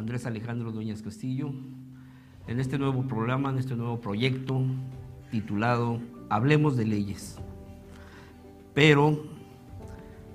[0.00, 1.52] Andrés Alejandro Dueñas Castillo,
[2.46, 4.62] en este nuevo programa, en este nuevo proyecto
[5.30, 7.36] titulado Hablemos de leyes.
[8.72, 9.22] Pero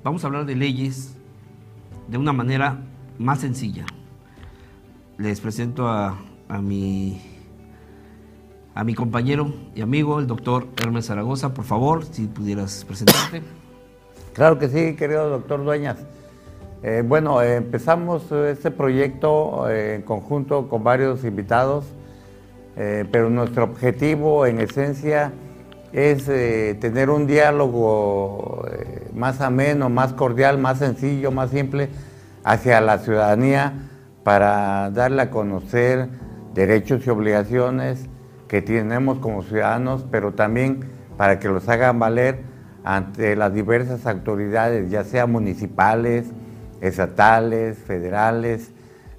[0.03, 1.17] vamos a hablar de leyes
[2.07, 2.77] de una manera
[3.17, 3.87] más sencilla.
[5.17, 6.15] Les presento a,
[6.47, 7.19] a mi,
[8.75, 11.55] a mi compañero y amigo, el doctor Hermes Zaragoza.
[11.55, 13.41] Por favor, si pudieras presentarte.
[14.35, 16.05] Claro que sí, querido doctor Dueñas.
[16.87, 21.83] Eh, bueno, eh, empezamos este proyecto eh, en conjunto con varios invitados,
[22.77, 25.33] eh, pero nuestro objetivo en esencia
[25.93, 31.89] es eh, tener un diálogo eh, más ameno, más cordial, más sencillo, más simple
[32.43, 33.73] hacia la ciudadanía
[34.23, 36.07] para darle a conocer
[36.53, 38.05] derechos y obligaciones
[38.47, 40.81] que tenemos como ciudadanos, pero también
[41.17, 42.41] para que los hagan valer
[42.83, 46.27] ante las diversas autoridades, ya sea municipales,
[46.87, 48.71] estatales, federales,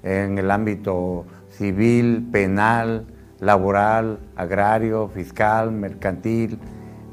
[0.03, 3.05] en el ámbito civil, penal,
[3.39, 6.59] laboral, agrario, fiscal, mercantil,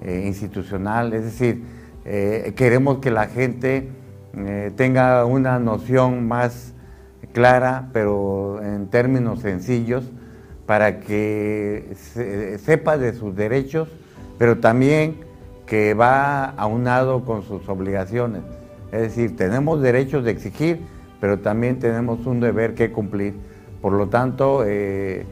[0.03, 1.13] eh, institucional.
[1.13, 1.63] Es decir,
[2.05, 3.89] eh, queremos que la gente
[4.37, 6.75] eh, tenga una noción más
[7.33, 10.11] clara, pero en términos sencillos,
[10.67, 13.89] para que se, sepa de sus derechos,
[14.39, 15.17] pero también
[15.67, 18.43] que va aunado con sus obligaciones.
[18.95, 20.79] Es decir, tenemos derechos de exigir,
[21.21, 23.35] pero también tenemos un deber que cumplir.
[23.83, 25.27] Por lo tanto, eh,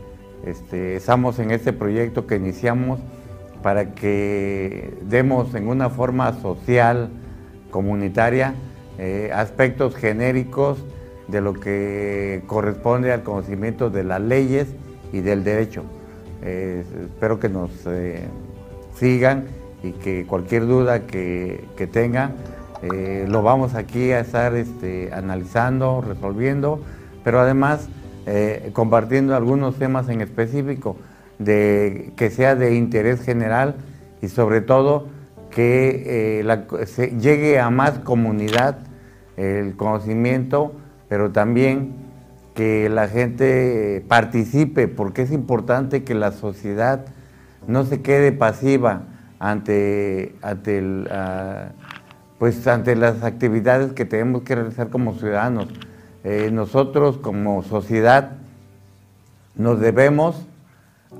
[0.44, 2.98] este, estamos en este proyecto que iniciamos
[3.62, 7.10] para que demos en una forma social,
[7.70, 8.54] comunitaria,
[8.98, 10.84] eh, aspectos genéricos
[11.28, 14.66] de lo que corresponde al conocimiento de las leyes
[15.12, 15.84] y del derecho.
[16.42, 17.70] Eh, espero que nos
[18.96, 19.44] sigan
[19.84, 22.34] y que cualquier duda que tengan,
[22.82, 26.80] eh, lo vamos aquí a estar este, analizando, resolviendo,
[27.22, 27.88] pero además
[28.26, 30.96] eh, compartiendo algunos temas en específico
[31.38, 33.76] de, que sea de interés general
[34.20, 35.06] y sobre todo
[35.50, 38.78] que eh, llegue a más comunidad
[39.36, 40.72] el conocimiento,
[41.08, 41.94] pero también
[42.54, 47.04] que la gente participe, porque es importante que la sociedad
[47.66, 49.04] no se quede pasiva
[49.38, 51.08] ante, ante, el,
[52.42, 55.68] pues ante las actividades que tenemos que realizar como ciudadanos.
[56.24, 58.32] Eh, nosotros como sociedad
[59.54, 60.44] nos debemos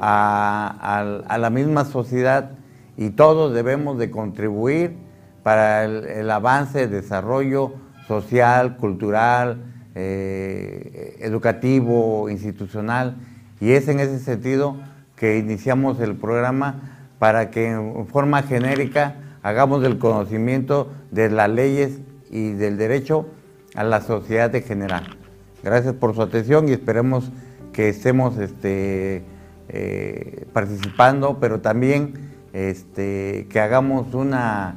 [0.00, 2.50] a, la misma sociedad
[2.96, 4.96] y todos debemos de contribuir
[5.44, 7.74] para el, el avance, el desarrollo
[8.08, 9.58] social, cultural,
[9.94, 13.14] eh, educativo, institucional.
[13.60, 14.74] Y es en ese sentido
[15.14, 22.00] que iniciamos el programa para que en forma genérica hagamos del conocimiento de las leyes
[22.30, 23.26] y del derecho
[23.74, 25.16] a la sociedad en general.
[25.62, 27.30] Gracias por su atención y esperemos
[27.72, 29.22] que estemos este,
[29.68, 32.14] eh, participando, pero también
[32.52, 34.76] este, que hagamos una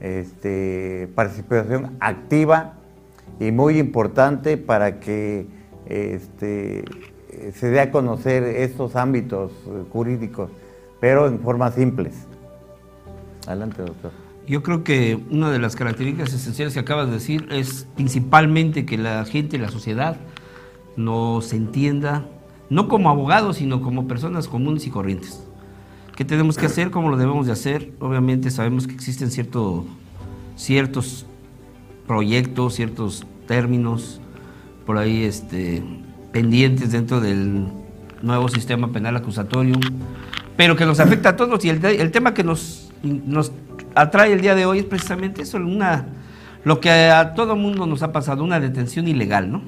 [0.00, 2.74] este, participación activa
[3.38, 5.46] y muy importante para que
[5.86, 6.84] este,
[7.54, 9.52] se dé a conocer estos ámbitos
[9.92, 10.50] jurídicos,
[11.00, 12.29] pero en formas simples.
[13.46, 14.12] Adelante, doctor.
[14.46, 18.98] Yo creo que una de las características esenciales que acabas de decir es principalmente que
[18.98, 20.16] la gente, la sociedad,
[20.96, 22.26] nos entienda,
[22.68, 25.44] no como abogados, sino como personas comunes y corrientes.
[26.16, 26.90] ¿Qué tenemos que hacer?
[26.90, 27.92] ¿Cómo lo debemos de hacer?
[28.00, 29.86] Obviamente sabemos que existen cierto,
[30.56, 31.26] ciertos
[32.06, 34.20] proyectos, ciertos términos
[34.84, 35.82] por ahí este,
[36.32, 37.68] pendientes dentro del
[38.22, 39.76] nuevo sistema penal acusatorio,
[40.56, 41.64] pero que nos afecta a todos.
[41.64, 43.52] Y el, el tema que nos, nos
[43.94, 46.06] atrae el día de hoy es precisamente eso, una,
[46.64, 49.62] lo que a todo mundo nos ha pasado, una detención ilegal, ¿no?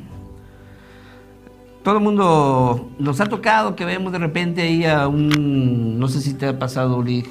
[1.82, 6.20] todo el mundo nos ha tocado que vemos de repente ahí a un, no sé
[6.20, 7.24] si te ha pasado, Uli,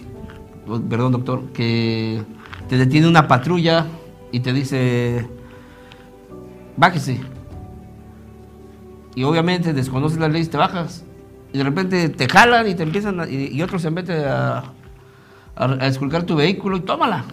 [0.89, 2.21] perdón doctor, que
[2.67, 3.85] te detiene una patrulla
[4.31, 5.27] y te dice,
[6.75, 7.19] bájese.
[9.15, 11.03] Y obviamente desconoces las leyes, te bajas.
[11.53, 14.63] Y de repente te jalan y te empiezan, y, otros se meten a,
[15.55, 17.25] a, esculcar tu vehículo y tómala.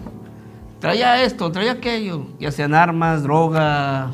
[0.79, 4.11] Traía esto, traía aquello, ya sean armas, droga,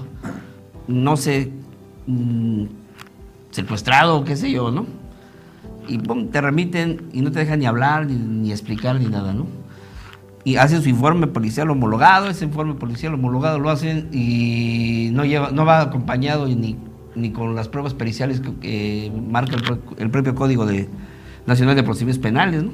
[0.87, 1.51] no sé,
[2.07, 2.65] mm,
[3.51, 4.85] secuestrado, qué sé yo, ¿no?
[5.87, 9.45] Y te remiten y no te dejan ni hablar, ni, explicar, ni nada, ¿no?
[10.43, 15.51] Y hacen su informe policial homologado, ese informe policial homologado lo hacen y no, lleva,
[15.51, 16.77] no va acompañado ni,
[17.15, 19.55] ni con las pruebas periciales que, marca
[19.97, 20.89] el, propio Código de,
[21.45, 22.71] Nacional de Procedimientos Penales, ¿no?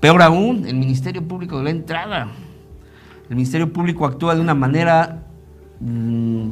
[0.00, 2.28] Peor aún, el Ministerio Público de la entrada.
[3.28, 5.26] El Ministerio Público actúa de una manera
[5.78, 6.48] mm,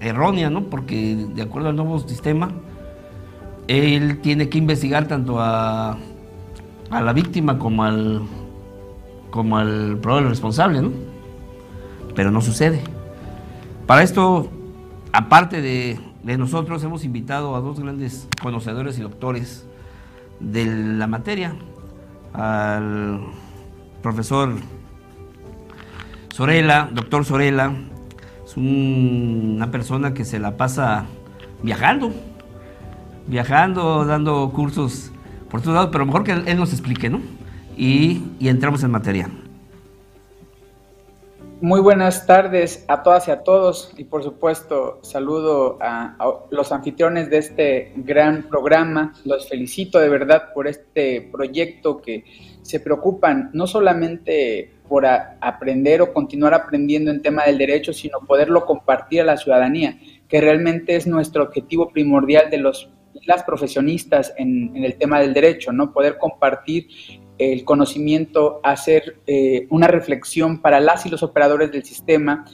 [0.00, 0.64] errónea, ¿no?
[0.64, 2.52] Porque de acuerdo al nuevo sistema,
[3.66, 5.98] él tiene que investigar tanto a,
[6.90, 8.22] la víctima como al,
[9.30, 10.92] como al probable responsable, ¿no?
[12.14, 12.80] Pero no sucede.
[13.88, 14.50] Para esto,
[15.12, 19.66] aparte de, de nosotros, hemos invitado a dos grandes conocedores y doctores
[20.38, 21.56] de la materia,
[22.34, 23.20] al
[24.02, 24.52] profesor
[26.30, 27.72] Sorela, doctor Sorela,
[28.56, 31.06] una persona que se la pasa
[31.62, 32.12] viajando,
[33.26, 35.10] viajando, dando cursos
[35.50, 37.20] por todos lados, pero mejor que él, nos explique, ¿no?
[37.76, 39.28] Y, entramos en materia.
[41.60, 46.16] Muy buenas tardes a todas y a todos y por supuesto saludo a,
[46.50, 49.14] los anfitriones de este gran programa.
[49.24, 52.24] Los felicito de verdad por este proyecto que
[52.62, 58.66] se preocupan no solamente por aprender o continuar aprendiendo en tema del derecho, sino poderlo
[58.66, 59.98] compartir a la ciudadanía,
[60.28, 62.90] que realmente es nuestro objetivo primordial de los
[63.26, 65.92] las profesionistas en, el tema del derecho, ¿no?
[65.92, 66.88] Poder compartir
[67.38, 72.44] el conocimiento, hacer eh, una reflexión para las y los operadores del sistema.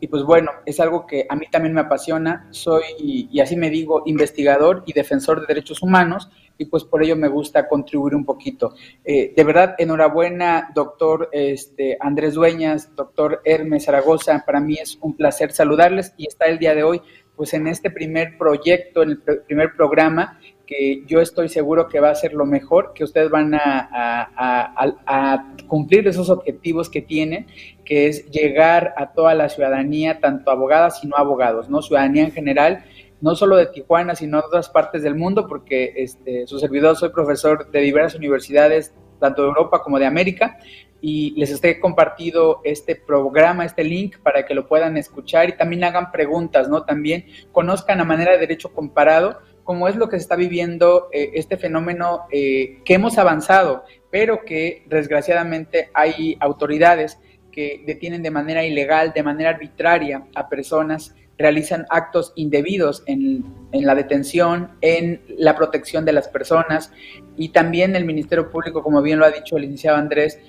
[0.00, 2.48] Y pues bueno, es algo que a mí también me apasiona.
[2.50, 7.16] Soy, y así me digo, investigador y defensor de derechos humanos, y pues por ello
[7.16, 8.74] me gusta contribuir un poquito.
[9.02, 15.16] Eh, de verdad, enhorabuena, doctor este, Andrés Dueñas, doctor Hermes Zaragoza, para mí es un
[15.16, 17.00] placer saludarles y estar el día de hoy
[17.34, 20.38] pues en este primer proyecto, en el primer programa,
[20.70, 26.06] que yo estoy seguro que va a ser lo mejor, que ustedes van a, cumplir
[26.06, 27.48] esos objetivos que tienen,
[27.84, 31.82] que es llegar a toda la ciudadanía, tanto abogadas y no abogados, ¿no?
[31.82, 32.84] Ciudadanía en general,
[33.20, 37.08] no solo de Tijuana, sino de otras partes del mundo, porque este, su servidor soy
[37.08, 40.58] profesor de diversas universidades, tanto de Europa como de América,
[41.00, 45.82] y les estoy compartido este programa, este link para que lo puedan escuchar y también
[45.82, 46.84] hagan preguntas, ¿no?
[46.84, 49.40] También conozcan a manera de derecho comparado
[49.70, 54.44] cómo es lo que se está viviendo eh, este fenómeno eh, que hemos avanzado, pero
[54.44, 57.20] que desgraciadamente hay autoridades
[57.52, 63.94] que detienen de manera ilegal, de manera arbitraria a personas realizan actos indebidos en, la
[63.94, 66.90] detención, en la protección de las personas.
[67.36, 70.40] Y también el Ministerio Público, como bien lo ha dicho el licenciado Andrés,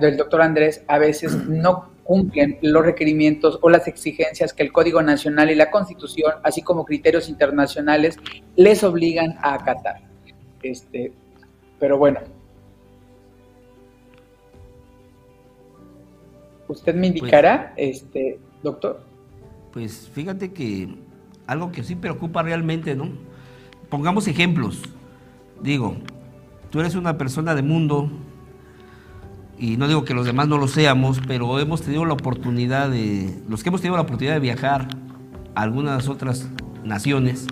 [0.00, 5.02] el doctor Andrés, a veces no cumplen los requerimientos o las exigencias que el Código
[5.02, 8.16] Nacional y la Constitución, así como criterios internacionales,
[8.56, 10.02] les obligan a acatar.
[10.62, 11.12] Este,
[11.80, 12.20] pero bueno.
[16.68, 19.14] Usted me indicará, pues este, doctor
[19.74, 20.88] pues fíjate que
[21.48, 23.08] algo que sí preocupa realmente, ¿no?
[23.90, 24.80] Pongamos ejemplos.
[25.60, 25.96] Digo,
[26.70, 28.08] tú eres una persona de mundo,
[29.58, 33.42] y no digo que los demás no lo seamos, pero hemos tenido la oportunidad de,
[33.48, 34.88] los que hemos tenido la oportunidad de viajar
[35.54, 36.48] a algunas otras
[36.84, 37.46] naciones,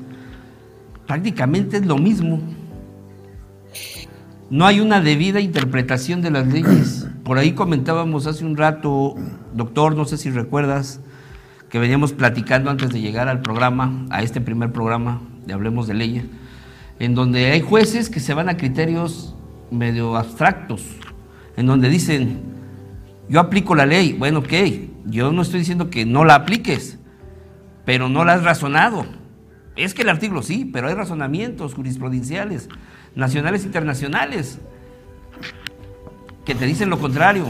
[1.06, 2.40] prácticamente es lo mismo.
[4.50, 7.08] No hay una debida interpretación de las leyes.
[7.24, 9.14] Por ahí comentábamos hace un rato,
[9.54, 11.00] doctor, no sé si recuerdas,
[11.70, 15.94] que veníamos platicando antes de llegar al programa, a este primer programa de Hablemos de
[15.94, 16.24] Leyes,
[16.98, 19.34] en donde hay jueces que se van a criterios
[19.70, 20.84] medio abstractos,
[21.56, 22.40] en donde dicen,
[23.28, 24.52] yo aplico la ley, bueno, ok,
[25.06, 26.98] yo no estoy diciendo que no la apliques,
[27.84, 29.06] pero no la has razonado.
[29.76, 32.68] Es que el artículo sí, pero hay razonamientos jurisprudenciales,
[33.14, 34.58] nacionales e internacionales,
[36.44, 37.46] que te dicen lo contrario.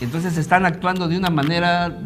[0.00, 1.98] Entonces están actuando de una manera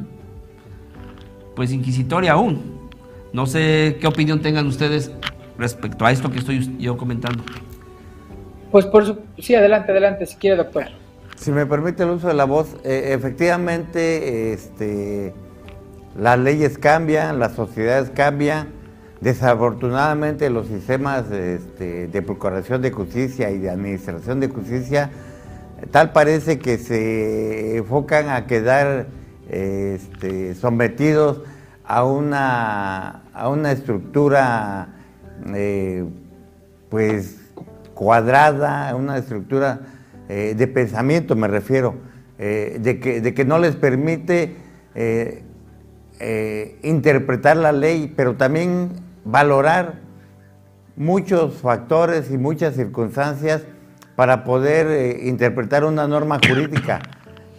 [1.54, 2.90] pues inquisitoria aún.
[3.32, 5.12] No sé qué opinión tengan ustedes
[5.58, 7.44] respecto a esto que estoy yo comentando.
[8.74, 9.16] Pues por su...
[9.38, 10.86] sí, adelante, adelante, si quiere, doctor.
[11.36, 15.32] Si me permite el uso de la voz, eh, efectivamente, este,
[16.18, 18.70] las leyes cambian, las sociedades cambian.
[19.20, 25.08] Desafortunadamente los sistemas este, de procuración de justicia y de administración de justicia
[25.92, 29.06] tal parece que se enfocan a quedar
[29.48, 31.42] este, sometidos
[31.84, 34.88] a una, a una estructura
[35.54, 36.04] eh,
[36.88, 37.43] pues
[37.94, 39.80] cuadrada, una estructura
[40.28, 41.94] eh, de pensamiento me refiero,
[42.38, 44.56] eh, de, que, de, que, no les permite
[46.82, 48.92] interpretar la ley, pero también
[49.24, 50.00] valorar
[50.96, 53.62] muchos factores y muchas circunstancias
[54.14, 57.00] para poder interpretar una norma jurídica.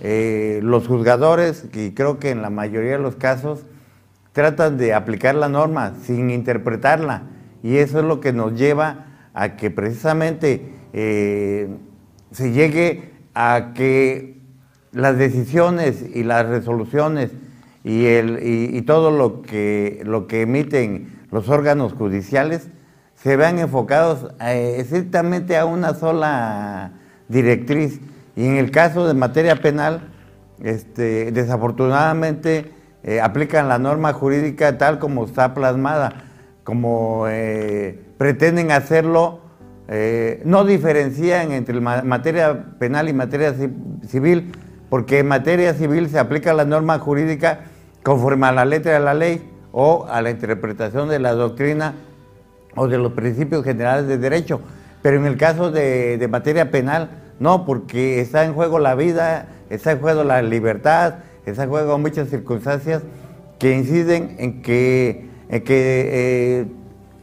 [0.01, 3.65] los juzgadores, y creo que en la mayoría de los casos,
[4.35, 7.23] tratan de aplicar la norma sin interpretarla
[7.63, 11.67] y eso es lo que nos lleva a que precisamente eh,
[12.31, 14.39] se llegue a que
[14.93, 17.31] las decisiones y las resoluciones
[17.83, 22.69] y, el, todo lo que, lo que emiten los órganos judiciales
[23.15, 26.93] se vean enfocados eh, estrictamente a una sola
[27.27, 27.99] directriz.
[28.37, 30.11] Y en el caso de materia penal,
[30.63, 32.71] este, desafortunadamente
[33.03, 36.23] eh, aplican la norma jurídica tal como está plasmada,
[36.63, 37.27] como
[38.17, 39.39] pretenden hacerlo,
[39.87, 43.53] eh, no diferencian entre materia penal y materia
[44.07, 44.51] civil,
[44.89, 47.61] porque en materia civil se aplica la norma jurídica
[48.03, 51.93] conforme a la letra de la ley o a la interpretación de la doctrina
[52.75, 54.61] o de los principios generales de derecho.
[55.01, 59.47] Pero en el caso de, de materia penal, no, porque está en juego la vida,
[59.69, 63.03] está en juego la libertad, esa juega muchas circunstancias
[63.59, 66.65] que inciden en que, que eh,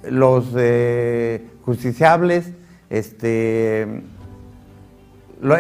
[0.09, 2.53] los eh, justiciables,
[2.91, 4.03] este,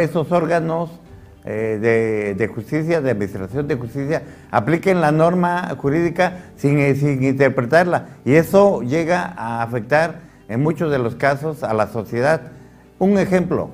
[0.00, 0.90] esos órganos
[1.44, 8.08] eh, de, justicia, de administración de justicia, apliquen la norma jurídica sin, sin interpretarla.
[8.24, 12.42] Y eso llega a afectar en muchos de los casos a la sociedad.
[12.98, 13.70] Un ejemplo,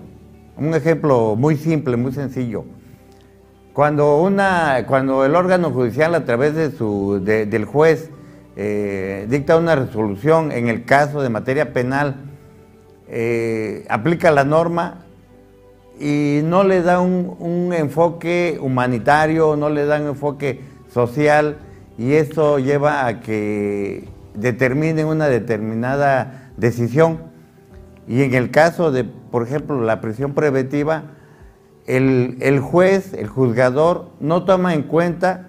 [0.57, 2.65] un ejemplo muy simple, muy sencillo.
[3.75, 8.11] Cuando, una, cuando el órgano judicial a través de su, del juez
[8.61, 12.17] eh, dicta una resolución en el caso de materia penal,
[13.07, 15.05] eh, aplica la norma
[16.01, 20.61] y no le da un, enfoque humanitario, no le da un enfoque
[20.93, 21.59] social
[21.99, 27.21] y eso lleva a que determinen una determinada decisión.
[28.09, 31.05] Y en el caso de, por ejemplo, la prisión preventiva,
[31.87, 35.48] el, juez, el juzgador, no toma en cuenta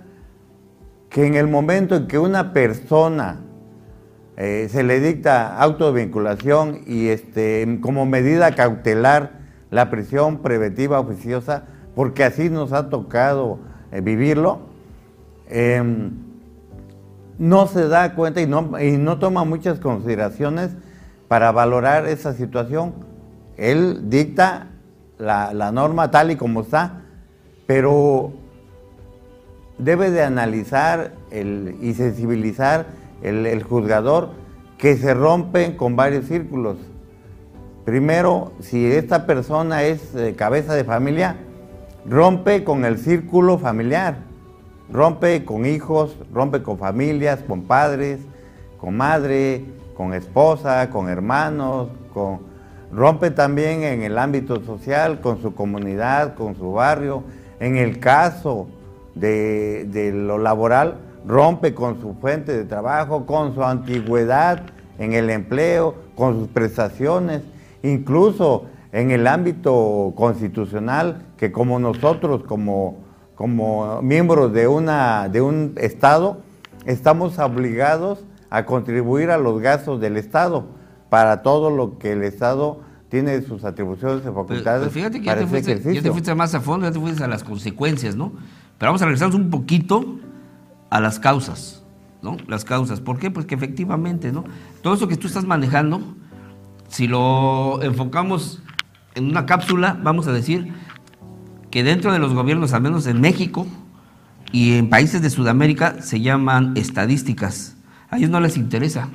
[1.09, 3.41] que en el momento en que una persona
[4.37, 9.39] eh, se le dicta auto de vinculación y este, como medida cautelar
[9.71, 11.63] la prisión preventiva oficiosa,
[11.95, 13.59] porque así nos ha tocado
[13.91, 14.59] eh, vivirlo,
[15.47, 16.11] em,
[17.37, 20.71] no se da cuenta y no, y no toma muchas consideraciones
[21.27, 22.93] para valorar esa situación.
[23.57, 24.67] Él dicta
[25.17, 27.01] la, norma tal y como está,
[27.67, 28.33] pero
[29.79, 32.87] debe de analizar y sensibilizar
[33.21, 34.29] el, juzgador
[34.77, 36.77] que se rompen con varios círculos.
[37.85, 41.37] Primero, si esta persona es eh, cabeza de familia,
[42.05, 44.17] rompe con el círculo familiar,
[44.91, 48.19] rompe con hijos, rompe con familias, con padres,
[48.79, 52.49] con madre, con esposa, con hermanos, con
[52.91, 57.23] Rompe también en el ámbito social, con su comunidad, con su barrio.
[57.59, 58.67] En el caso
[59.15, 64.63] de, lo laboral, rompe con su fuente de trabajo, con su antigüedad
[64.97, 67.41] en el empleo, con sus prestaciones,
[67.83, 72.97] incluso en el ámbito constitucional, que como nosotros, como,
[73.35, 76.41] como miembros de, una, de un Estado,
[76.85, 80.65] estamos obligados a contribuir a los gastos del Estado
[81.09, 84.81] para todo lo que el Estado tiene sus atribuciones y facultades.
[84.81, 85.47] Pero, fíjate que ya te,
[86.11, 88.33] fuiste, más a fondo, ya te fuiste a las consecuencias, ¿no?
[88.79, 90.19] Pero vamos a regresarnos un poquito
[90.89, 91.83] a las causas,
[92.21, 92.37] ¿no?
[92.47, 93.01] Las causas.
[93.01, 93.29] ¿Por qué?
[93.29, 94.45] Pues que efectivamente, ¿no?
[94.81, 96.01] Todo eso que tú estás manejando,
[96.87, 98.63] si lo enfocamos
[99.15, 100.73] en una cápsula, vamos a decir
[101.69, 103.67] que dentro de los gobiernos, al menos en México
[104.53, 107.75] y en países de Sudamérica, se llaman estadísticas.
[108.09, 109.09] A ellos no les interesa.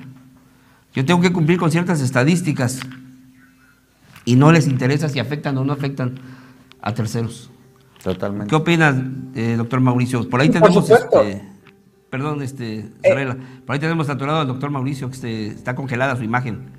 [0.92, 2.80] Yo tengo que cumplir con ciertas estadísticas
[4.26, 6.16] y no les interesa si afectan o no afectan
[6.82, 7.50] a terceros.
[8.04, 8.50] Totalmente.
[8.50, 8.94] ¿Qué opinas,
[9.34, 10.28] eh, doctor Mauricio?
[10.28, 11.42] Por ahí tenemos, este,
[12.10, 13.34] perdón, este, eh.
[13.64, 16.70] por ahí tenemos saturado al doctor Mauricio, que está congelada su imagen.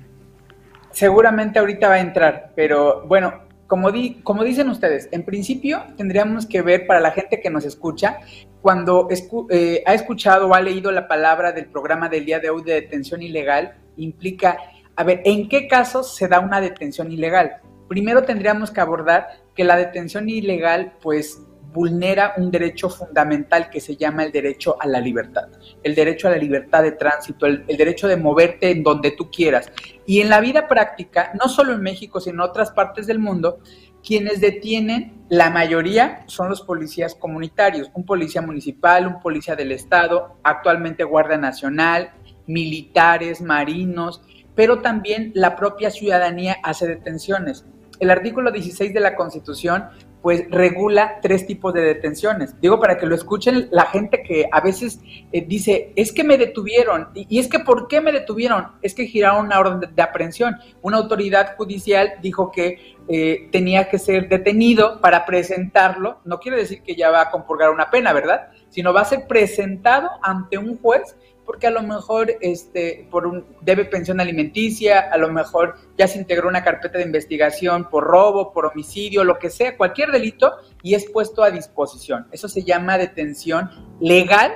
[0.92, 3.34] Seguramente ahorita va a entrar, pero bueno,
[3.66, 7.64] como, di, como dicen ustedes, en principio tendríamos que ver para la gente que nos
[7.64, 8.18] escucha,
[8.62, 9.08] cuando
[9.50, 12.74] eh, ha escuchado o ha leído la palabra del programa del día de hoy de
[12.74, 14.58] detención ilegal, implica,
[14.94, 17.56] a ver, ¿en qué casos se da una detención ilegal?
[17.88, 21.42] Primero tendríamos que abordar que la detención ilegal, pues
[21.76, 25.48] vulnera un derecho fundamental que se llama el derecho a la libertad,
[25.82, 29.70] el derecho a la libertad de tránsito, el, derecho de moverte en donde tú quieras.
[30.06, 33.58] Y en la vida práctica, no solo en México, sino en otras partes del mundo,
[34.02, 40.38] quienes detienen, la mayoría son los policías comunitarios, un policía municipal, un policía del Estado,
[40.44, 42.12] actualmente Guardia Nacional,
[42.46, 44.22] militares, marinos,
[44.54, 47.66] pero también la propia ciudadanía hace detenciones.
[48.00, 49.84] El artículo 16 de la Constitución
[50.26, 52.60] pues regula tres tipos de detenciones.
[52.60, 54.98] Digo, para que lo escuchen la gente que a veces
[55.30, 58.72] eh, dice, es que me detuvieron, y, es que ¿por qué me detuvieron?
[58.82, 60.56] Es que giraron una orden de, aprehensión.
[60.82, 66.82] Una autoridad judicial dijo que eh, tenía que ser detenido para presentarlo, no quiere decir
[66.82, 68.48] que ya va a compurgar una pena, ¿verdad?
[68.68, 73.46] Sino va a ser presentado ante un juez porque a lo mejor este, por un,
[73.62, 78.52] debe pensión alimenticia, a lo mejor ya se integró una carpeta de investigación por robo,
[78.52, 82.26] por homicidio, lo que sea, cualquier delito, y es puesto a disposición.
[82.32, 84.52] Eso se llama detención legal,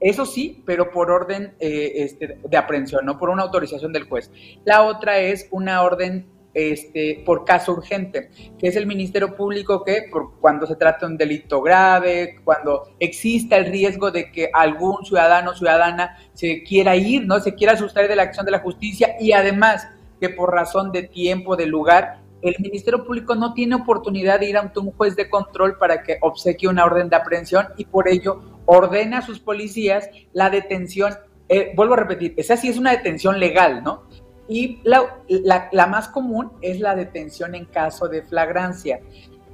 [0.00, 4.30] eso sí, pero por orden eh, este, de aprehensión, no por una autorización del juez.
[4.64, 10.08] La otra es una orden este, por caso urgente, que es el Ministerio Público que
[10.10, 15.04] por cuando se trata de un delito grave, cuando exista el riesgo de que algún
[15.04, 17.38] ciudadano o ciudadana se quiera ir, ¿no?
[17.38, 19.86] Se quiera sustraer de la acción de la justicia y además
[20.20, 24.56] que por razón de tiempo, de lugar, el Ministerio Público no tiene oportunidad de ir
[24.56, 28.62] ante un juez de control para que obsequie una orden de aprehensión y por ello
[28.66, 31.14] ordena a sus policías la detención.
[31.48, 34.08] Eh, vuelvo a repetir, esa sí es una detención legal, ¿no?
[34.48, 39.00] Y la, más común es la detención en caso de flagrancia.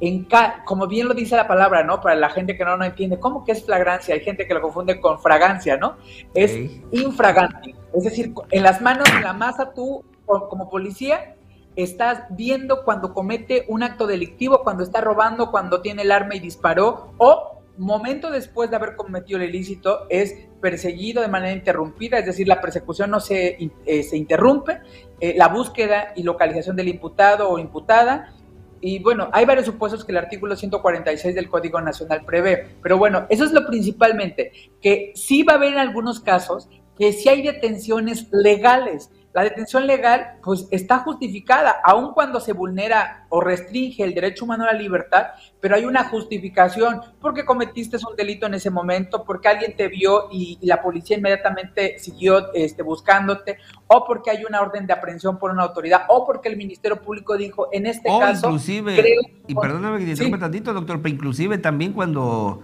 [0.00, 0.26] En
[0.64, 2.00] como bien lo dice la palabra, ¿no?
[2.00, 4.14] Para la gente que no, no entiende, ¿cómo que es flagrancia?
[4.14, 5.96] Hay gente que lo confunde con fragancia, ¿no?
[6.34, 6.52] Es
[6.92, 7.74] infragante.
[7.92, 11.36] Es decir, en las manos de la masa tú, como policía,
[11.76, 16.40] estás viendo cuando comete un acto delictivo, cuando está robando, cuando tiene el arma y
[16.40, 22.24] disparó, o momento después de haber cometido el ilícito es perseguido de manera interrumpida, es
[22.24, 24.80] decir, la persecución no se, eh, se interrumpe,
[25.20, 28.32] eh, la búsqueda y localización del imputado o imputada.
[28.80, 33.26] Y bueno, hay varios supuestos que el artículo 146 del Código Nacional prevé, pero bueno,
[33.28, 37.42] eso es lo principalmente, que sí va a haber en algunos casos que sí hay
[37.42, 44.14] detenciones legales, la detención legal pues está justificada, aun cuando se vulnera o restringe el
[44.14, 45.26] derecho humano a la libertad,
[45.60, 47.00] pero hay una justificación.
[47.20, 51.98] Porque cometiste un delito en ese momento, porque alguien te vio y, la policía inmediatamente
[51.98, 56.48] siguió este, buscándote, o porque hay una orden de aprehensión por una autoridad, o porque
[56.48, 58.46] el Ministerio Público dijo, en este caso...
[58.46, 59.16] Inclusive,
[59.48, 62.62] y perdóname que te interrumpa tantito, doctor, pero inclusive también cuando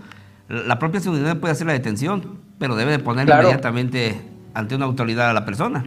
[0.48, 4.20] la propia seguridad puede hacer la detención, pero debe de poner inmediatamente
[4.54, 5.84] ante una autoridad a la persona.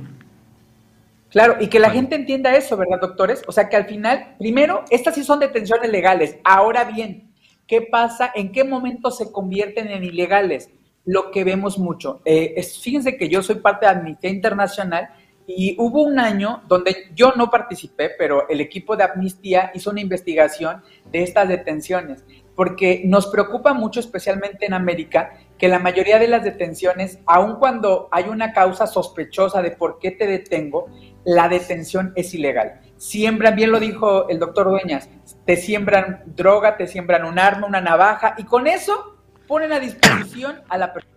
[1.33, 3.41] Claro, y que la gente entienda eso, ¿verdad, doctores?
[3.47, 6.37] O sea, que al final, primero, estas sí son detenciones legales.
[6.43, 7.33] Ahora bien,
[7.65, 8.31] ¿qué pasa?
[8.35, 10.69] ¿En qué momento se convierten en ilegales?
[11.05, 12.21] Lo que vemos mucho.
[12.23, 15.09] Eh, fíjense que yo soy parte de Amnistía Internacional
[15.47, 20.01] y hubo un año donde yo no participé, pero el equipo de Amnistía hizo una
[20.01, 22.23] investigación de estas detenciones,
[22.55, 28.07] porque nos preocupa mucho, especialmente en América, que la mayoría de las detenciones, aun cuando
[28.11, 30.85] hay una causa sospechosa de por qué te detengo,
[31.25, 32.81] la detención es ilegal.
[32.97, 35.09] Siembran, bien lo dijo el doctor Dueñas,
[35.45, 40.61] te siembran droga, te siembran un arma, una navaja, y con eso ponen a disposición
[40.69, 41.13] a la persona.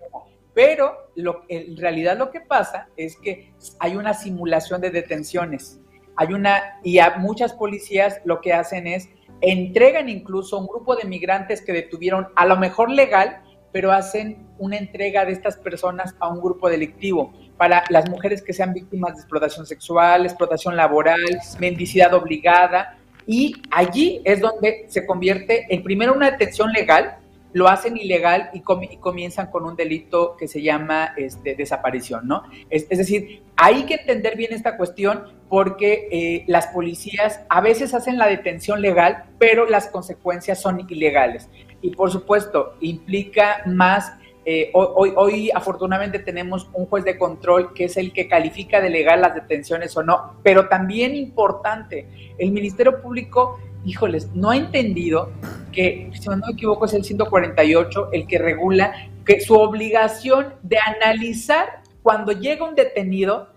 [0.54, 5.80] Pero lo, en realidad lo que pasa es que hay una simulación de detenciones.
[6.16, 9.10] Hay una, y a muchas policías lo que hacen es
[9.42, 13.42] entregan incluso un grupo de migrantes que detuvieron, a lo mejor legal,
[13.76, 18.54] pero hacen una entrega de estas personas a un grupo delictivo para las mujeres que
[18.54, 21.20] sean víctimas de explotación sexual, explotación laboral,
[21.60, 22.96] mendicidad obligada.
[23.26, 27.18] Y allí es donde se convierte en primero una detención legal,
[27.52, 32.44] lo hacen ilegal y, comienzan con un delito que se llama este, desaparición, ¿no?
[32.70, 38.16] Es, decir, hay que entender bien esta cuestión porque eh, las policías a veces hacen
[38.16, 41.50] la detención legal, pero las consecuencias son ilegales.
[41.86, 44.12] Y por supuesto, implica más
[44.44, 48.90] eh, hoy, hoy, afortunadamente tenemos un juez de control que es el que califica de
[48.90, 55.30] legal las detenciones o no, pero también importante, el Ministerio Público, híjoles, no ha entendido
[55.70, 58.92] que, si no me equivoco, es el 148 el que regula
[59.24, 63.50] que su obligación de analizar cuando llega un detenido,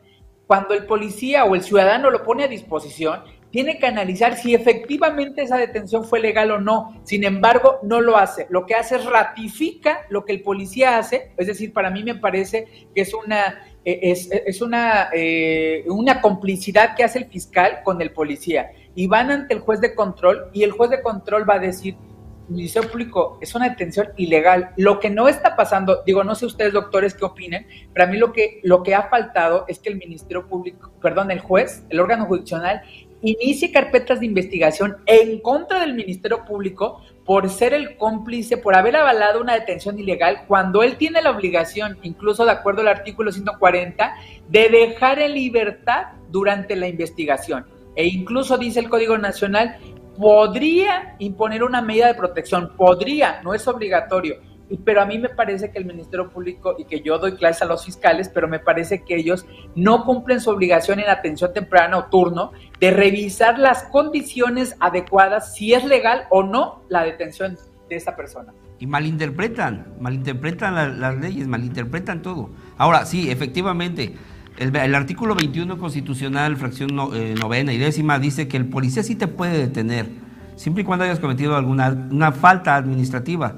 [0.45, 5.41] cuando el policía o el ciudadano lo pone a disposición, tiene que analizar si efectivamente
[5.41, 7.01] esa detención fue legal o no.
[7.03, 8.47] Sin embargo, no lo hace.
[8.49, 11.31] Lo que hace es ratifica lo que el policía hace.
[11.37, 13.99] Es decir, para mí me parece que es una, eh,
[14.45, 18.71] es, una, eh, una complicidad que hace el fiscal con el policía.
[18.93, 21.95] Y van ante el juez de control y el juez de control va a decir,
[22.49, 24.71] Ministerio Público es una detención ilegal.
[24.75, 28.17] Lo que no está pasando, digo, no sé ustedes doctores qué opinen, pero a mí
[28.17, 31.99] lo que, lo que ha faltado es que el Ministerio Público, perdón, el juez, el
[31.99, 32.81] órgano judicial,
[33.21, 38.95] inicie carpetas de investigación en contra del Ministerio Público por ser el cómplice, por haber
[38.95, 44.15] avalado una detención ilegal, cuando él tiene la obligación, incluso de acuerdo al artículo 140,
[44.47, 47.67] de dejar en libertad durante la investigación.
[47.95, 49.77] E incluso dice el Código Nacional,
[50.17, 54.37] podría imponer una medida de protección, podría, no es obligatorio,
[54.77, 57.65] pero a mí me parece que el Ministerio Público y que yo doy clases a
[57.65, 62.05] los fiscales, pero me parece que ellos no cumplen su obligación en atención temprana o
[62.05, 67.57] turno de revisar las condiciones adecuadas, si es legal o no la detención
[67.89, 68.53] de esa persona.
[68.79, 72.51] Y malinterpretan, malinterpretan las leyes, malinterpretan todo.
[72.77, 74.15] Ahora, sí, efectivamente,
[74.57, 79.27] el, artículo 21 constitucional, fracción eh, novena y décima, dice que el policía sí te
[79.27, 80.07] puede detener,
[80.55, 83.55] siempre y cuando hayas cometido alguna una falta administrativa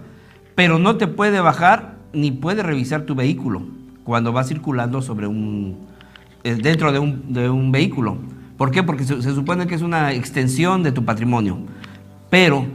[0.56, 3.64] pero no te puede bajar ni puede revisar tu vehículo
[4.04, 5.78] cuando va circulando sobre un
[6.44, 8.18] eh, dentro de un, de un vehículo.
[8.58, 8.84] ¿Por qué?
[8.84, 11.60] Porque se, supone que es una extensión de tu patrimonio.
[12.30, 12.66] Pero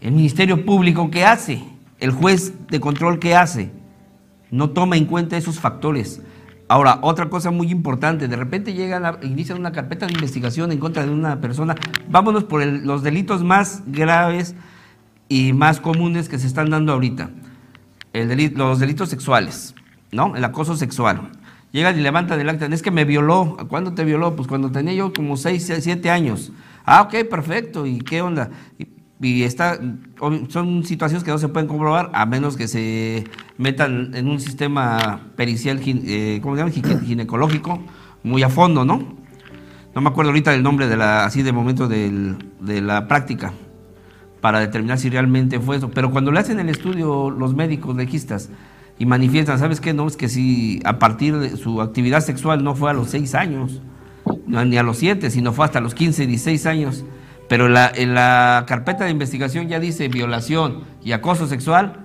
[0.00, 1.62] el Ministerio Público, ¿qué hace?
[1.98, 3.70] El juez de control, ¿qué hace?
[4.50, 6.20] No toma en cuenta esos factores.
[6.68, 10.78] Ahora, otra cosa muy importante, de repente llegan, a, inician una carpeta de investigación en
[10.78, 11.74] contra de una persona.
[12.08, 14.54] Vámonos por los delitos más graves
[15.32, 17.30] y más comunes que se están dando ahorita.
[18.12, 19.74] El los delitos sexuales,
[20.10, 20.36] ¿no?
[20.36, 21.30] El acoso sexual.
[21.72, 23.56] Llegan y levantan el acta, es que me violó.
[23.70, 24.36] ¿Cuándo te violó?
[24.36, 26.52] Pues cuando tenía yo como 6, 7 años.
[26.84, 27.86] Ah, ok, perfecto.
[27.86, 28.50] ¿Y qué onda?
[28.78, 29.80] Y, está,
[30.48, 33.24] son situaciones que no se pueden comprobar a menos que se
[33.56, 37.00] metan en un sistema pericial, eh, ¿cómo se llama?
[37.06, 37.80] Ginecológico,
[38.22, 39.16] muy a fondo, ¿no?
[39.94, 43.54] No me acuerdo ahorita del nombre de la, así de momento de la práctica
[44.42, 45.90] para determinar si realmente fue eso.
[45.90, 48.50] Pero cuando le hacen el estudio los médicos legistas
[48.98, 49.94] y manifiestan, ¿sabes qué?
[49.94, 53.34] No, es que si a partir de su actividad sexual no fue a los 6
[53.36, 53.80] años,
[54.46, 57.04] ni a los 7, sino fue hasta los 15, 16 años.
[57.48, 62.00] Pero la, en la carpeta de investigación ya dice violación y acoso sexual,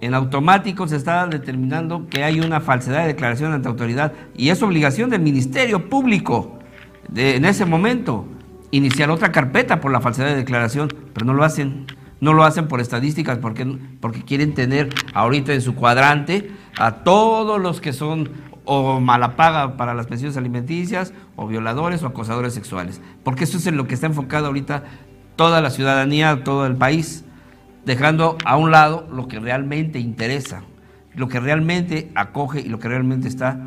[0.00, 4.62] en automático se está determinando que hay una falsedad de declaración ante autoridad y es
[4.62, 6.60] obligación del Ministerio Público
[7.08, 8.24] de, en ese momento
[8.70, 11.86] iniciar otra carpeta por la falsedad de declaración, pero no lo hacen.
[12.20, 13.64] No lo hacen por estadísticas porque,
[13.98, 18.28] porque quieren tener ahorita en su cuadrante a todos los que son
[18.64, 23.00] o mala paga para las pensiones alimenticias, o violadores o acosadores sexuales.
[23.24, 24.84] Porque eso es en lo que está enfocado ahorita
[25.34, 27.24] toda la ciudadanía, todo el país,
[27.84, 30.62] dejando a un lado lo que realmente interesa,
[31.14, 33.58] lo que realmente acoge y lo que realmente está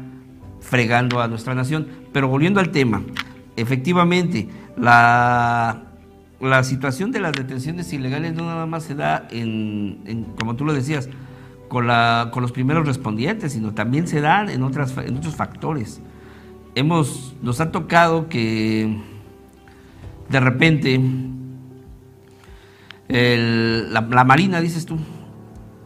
[0.61, 1.87] fregando a nuestra nación.
[2.13, 3.01] Pero volviendo al tema,
[3.55, 5.83] efectivamente, la,
[6.39, 10.73] la situación de las detenciones ilegales no nada más se da en, como tú lo
[10.73, 11.09] decías,
[11.69, 16.01] con, la, con los primeros respondientes, sino también se dan en, otras, en otros factores.
[16.75, 18.99] Hemos, nos ha tocado que
[20.29, 20.99] de repente
[23.07, 24.97] la, la, Marina, dices tú,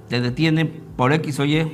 [0.07, 1.67] te detiene por X o Y.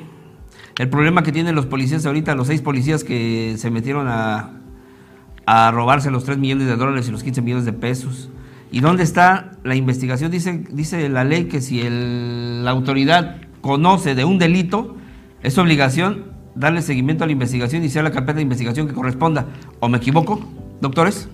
[0.78, 4.63] El problema que tienen los policías ahorita, los seis policías que se metieron a,
[5.46, 8.30] a robarse los 3 millones de dólares y los 15 millones de pesos.
[8.72, 10.32] ¿Y dónde está la investigación?
[10.32, 14.96] Dice, dice la ley que si la autoridad conoce de un delito,
[15.42, 19.46] es obligación darle seguimiento a la investigación, y iniciar la carpeta de investigación que corresponda.
[19.80, 20.40] ¿O me equivoco,
[20.82, 21.30] doctores?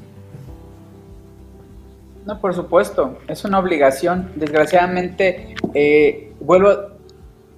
[2.26, 4.32] No, por supuesto, es una obligación.
[4.36, 6.72] Desgraciadamente, eh, vuelvo,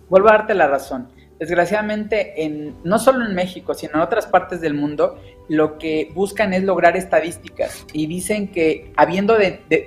[0.09, 1.07] vuelvo a darte la razón
[1.41, 6.53] desgraciadamente, en, no solo en México, sino en otras partes del mundo, lo que buscan
[6.53, 9.35] es lograr estadísticas y dicen que habiendo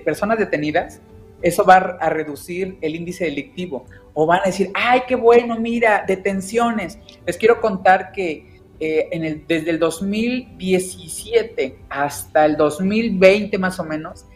[0.05, 1.01] personas detenidas,
[1.43, 3.87] eso va a reducir el índice delictivo.
[4.15, 6.99] O van a decir, ay, qué bueno, mira, detenciones.
[7.25, 14.27] Les quiero contar que eh, desde el 2017 hasta el 2020 más o menos,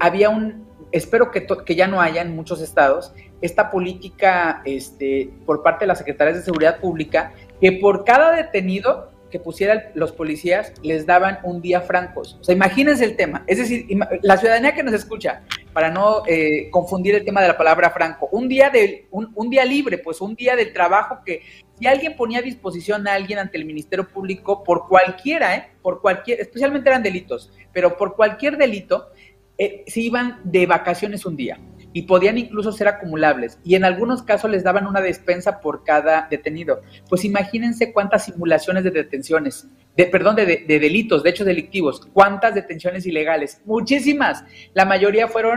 [0.00, 5.84] había un, espero que ya no haya en muchos estados, esta política este, por parte
[5.84, 11.06] de las secretarias de Seguridad Pública, que por cada detenido que pusieran los policías les
[11.06, 12.38] daban un día francos.
[12.40, 13.42] O sea, imagínense el tema.
[13.48, 13.86] Es decir,
[14.22, 18.28] la ciudadanía que nos escucha, para no eh, confundir el tema de la palabra franco.
[18.30, 21.42] Un día, de, un, día libre, pues un día del trabajo que
[21.78, 25.70] si alguien ponía a disposición a alguien ante el Ministerio Público por cualquiera, ¿eh?
[25.80, 29.08] por cualquier, especialmente eran delitos, pero por cualquier delito,
[29.56, 31.58] eh, se iban de vacaciones un día
[31.92, 36.26] y podían incluso ser acumulables y en algunos casos les daban una despensa por cada
[36.30, 36.82] detenido.
[37.08, 43.06] Pues imagínense cuántas simulaciones de detenciones, de perdón, de, delitos, de hechos delictivos, cuántas detenciones
[43.06, 44.44] ilegales, muchísimas.
[44.74, 45.56] La mayoría fueron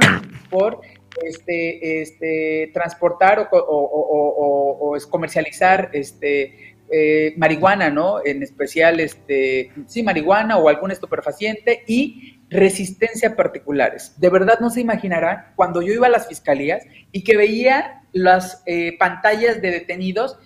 [0.50, 0.82] por
[1.24, 8.24] este, este, transportar o, o, comercializar este, eh, marihuana, ¿no?
[8.24, 14.14] En especial, este, sí, marihuana o algún estupefaciente y resistencia particulares.
[14.18, 18.64] De verdad no se imaginará cuando yo iba a las fiscalías y que veía las
[18.66, 20.38] eh, pantallas de detenidos,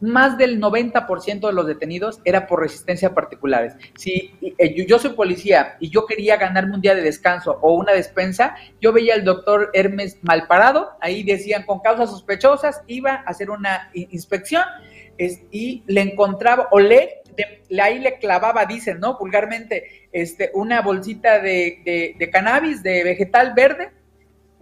[0.00, 3.74] más del 90% de los detenidos era por resistencia particulares.
[3.96, 7.92] Si eh, yo soy policía y yo quería ganarme un día de descanso o una
[7.92, 13.50] despensa, yo veía al doctor Hermes Malparado, ahí decían con causas sospechosas, iba a hacer
[13.50, 14.64] una inspección
[15.50, 17.22] y le encontraba o le
[17.80, 19.18] ahí le clavaba, dicen, ¿no?
[19.18, 23.90] Vulgarmente, este, una bolsita de, de, cannabis, de vegetal verde,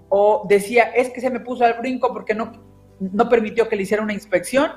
[0.09, 2.53] o decía, es que se me puso al brinco porque no,
[3.01, 4.73] no permitió que le hiciera una inspección,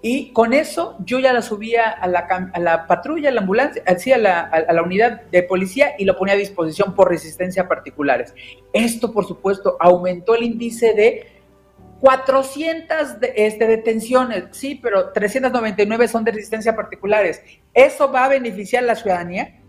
[0.00, 2.20] y con eso yo ya la subía a la,
[2.52, 6.04] a la patrulla, a la ambulancia, así a la, a la, unidad de policía y
[6.04, 8.32] lo ponía a disposición por resistencia particulares.
[8.72, 11.37] Esto, por supuesto, aumentó el índice de
[12.00, 17.42] 400 de, este, detenciones, sí, pero 399 son de resistencia particulares.
[17.74, 19.60] ¿Eso va a beneficiar a la ciudadanía?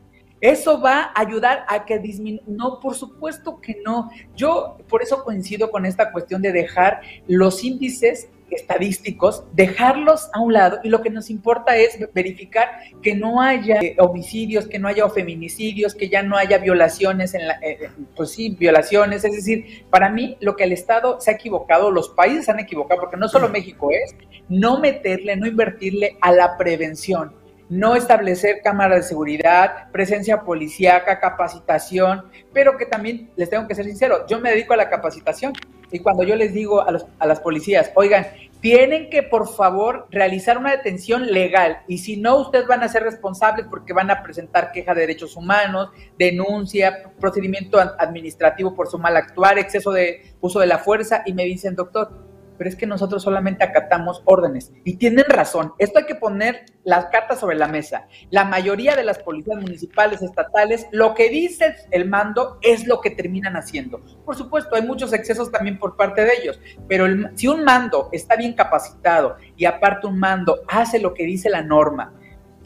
[0.42, 2.44] ¿Eso va a ayudar a que disminuya?
[2.48, 4.10] No, por supuesto que no.
[4.36, 10.54] Yo por eso coincido con esta cuestión de dejar los índices estadísticos, dejarlos a un
[10.54, 12.70] lado y lo que nos importa es verificar
[13.02, 17.48] que no haya eh, homicidios, que no haya feminicidios, que ya no haya violaciones, en
[17.48, 19.24] la, eh, eh, pues sí, violaciones.
[19.24, 22.60] Es decir, para mí lo que el Estado se ha equivocado, los países se han
[22.60, 24.16] equivocado, porque no solo México es,
[24.48, 32.26] no meterle, no invertirle a la prevención no establecer cámaras de seguridad, presencia policíaca, capacitación,
[32.52, 35.54] pero que también les tengo que ser sincero, yo me dedico a la capacitación
[35.92, 38.28] y cuando yo les digo a, los, a las policías, oigan,
[38.62, 43.04] tienen que por favor realizar una detención legal y si no, ustedes van a ser
[43.04, 49.16] responsables porque van a presentar queja de derechos humanos, denuncia, procedimiento administrativo por su mal
[49.16, 52.29] actuar, exceso de uso de la fuerza y me dicen, doctor,
[52.60, 54.74] pero es que nosotros solamente acatamos órdenes.
[54.84, 58.08] Y tienen razón, esto hay que poner las cartas sobre la mesa.
[58.30, 63.12] La mayoría de las policías municipales, estatales, lo que dice el mando es lo que
[63.12, 64.02] terminan haciendo.
[64.26, 68.36] Por supuesto, hay muchos excesos también por parte de ellos, pero si un mando está
[68.36, 72.14] bien capacitado y aparte un mando hace lo que dice la norma,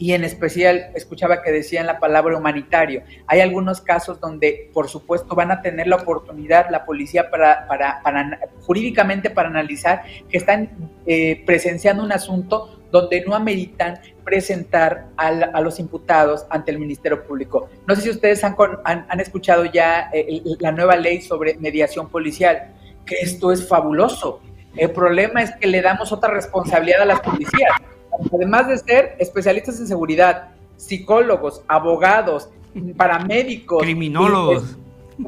[0.04, 3.04] y en especial escuchaba que decían la palabra humanitario.
[3.26, 8.02] Hay algunos casos donde, por supuesto, van a tener la oportunidad la policía para, para,
[8.64, 15.80] jurídicamente para analizar que están eh, presenciando un asunto donde no ameritan presentar a los
[15.80, 17.70] imputados ante el Ministerio Público.
[17.88, 22.74] No sé si ustedes han, han, escuchado ya eh, la nueva ley sobre mediación policial,
[23.06, 24.42] que esto es fabuloso.
[24.76, 27.72] El problema es que le damos otra responsabilidad a las policías
[28.34, 32.50] además de ser especialistas en seguridad, psicólogos, abogados,
[32.98, 34.78] paramédicos, criminólogos.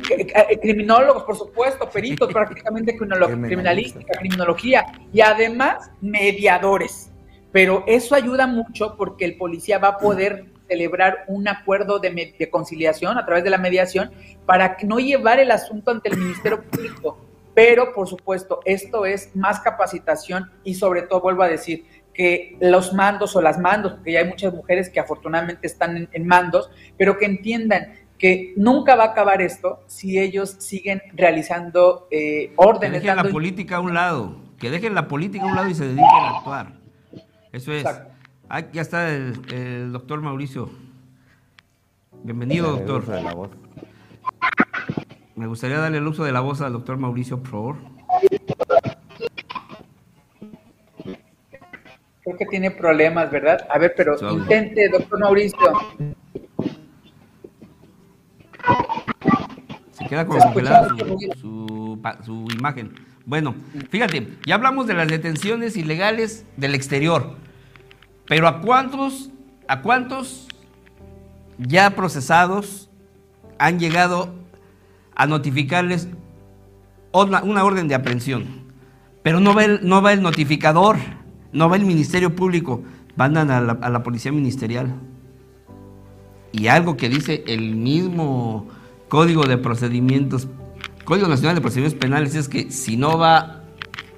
[0.09, 7.11] Eh, eh, criminólogos, por supuesto, peritos prácticamente criminalística, criminología y además mediadores.
[7.51, 12.49] Pero eso ayuda mucho porque el policía va a poder celebrar un acuerdo de, de
[12.49, 14.11] conciliación a través de la mediación
[14.45, 17.17] para no llevar el asunto ante el Ministerio Público.
[17.53, 22.93] Pero, por supuesto, esto es más capacitación y sobre todo, vuelvo a decir, que los
[22.93, 27.17] mandos o las mandos, porque ya hay muchas mujeres que afortunadamente están en, mandos, pero
[27.17, 33.01] que entiendan que nunca va a acabar esto si ellos siguen realizando eh, órdenes.
[33.01, 35.75] Que dejen la política a un lado, que dejen la política a un lado y
[35.75, 36.73] se dediquen a actuar.
[37.51, 37.83] Eso es.
[38.71, 40.69] Ya está el, doctor Mauricio.
[42.23, 43.03] Bienvenido, doctor.
[45.35, 47.75] Me gustaría darle el uso de la voz al doctor Mauricio, por favor.
[52.25, 53.67] Creo que tiene problemas, ¿verdad?
[53.69, 55.59] A ver, pero intente, doctor Mauricio.
[59.91, 60.87] Se queda congelada
[61.39, 62.95] su, su, imagen.
[63.27, 63.53] Bueno,
[63.91, 67.35] fíjate, ya hablamos de las detenciones ilegales del exterior,
[68.25, 69.29] pero ¿a cuántos,
[69.67, 70.47] a cuántos
[71.59, 72.89] ya procesados
[73.59, 74.33] han llegado
[75.13, 76.07] a notificarles
[77.11, 78.73] una, orden de aprehensión?
[79.21, 80.97] Pero no va no va el notificador
[81.55, 82.83] no va el Ministerio Público,
[83.15, 84.93] mandan a la, Policía Ministerial.
[86.51, 88.67] Y algo que dice el mismo
[89.09, 90.47] Código de Procedimientos
[91.05, 93.61] Código Nacional de Procedimientos Penales es que si no va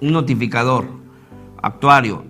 [0.02, 0.88] un notificador,
[1.62, 2.24] actuario,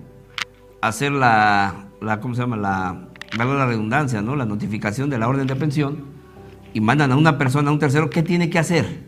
[0.82, 1.88] a hacer la,
[2.22, 2.58] ¿cómo se llama?
[2.58, 4.36] La, la redundancia, ¿no?
[4.36, 6.06] La notificación de la orden de aprehensión
[6.74, 9.04] y mandan a una persona, a un tercero, ¿qué tiene que hacer?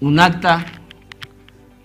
[0.00, 0.66] Un acta,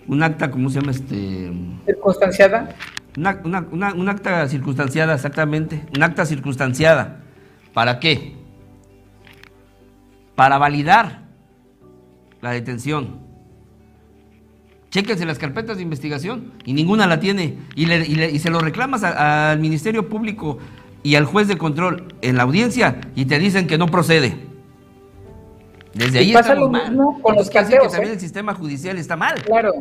[0.08, 0.92] un acta, ¿cómo se llama?
[0.92, 1.52] Este...
[1.86, 2.74] Circunstanciada.
[3.16, 5.86] Una, una, acta circunstanciada, exactamente.
[5.94, 7.22] Un acta circunstanciada.
[7.72, 8.34] ¿Para qué?
[10.34, 11.22] Para validar
[12.40, 13.20] la detención.
[14.90, 17.58] Chéquense las carpetas de investigación y ninguna la tiene.
[17.74, 20.58] Y, y, se lo reclamas al Ministerio Público
[21.02, 24.36] y al juez de control en la audiencia y te dicen que no procede.
[25.94, 27.48] Desde ahí pasa lo mismo con los.
[27.48, 28.12] Que también ¿eh?
[28.12, 29.40] el sistema judicial está mal.
[29.42, 29.72] Claro,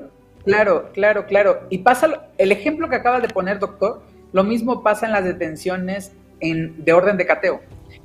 [0.45, 1.67] claro, claro, claro.
[1.69, 4.01] Y pasa el ejemplo que acabas de poner, doctor.
[4.31, 7.61] Lo mismo pasa en las detenciones en, de orden de cateo